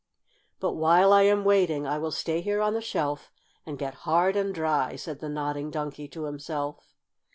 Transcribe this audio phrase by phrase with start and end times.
[0.59, 3.31] "But while I am waiting I will stay here on the shelf
[3.67, 6.95] and get hard and dry," said the Nodding Donkey to himself.